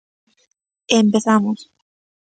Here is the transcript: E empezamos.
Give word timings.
E 0.95 0.95
empezamos. 1.05 1.59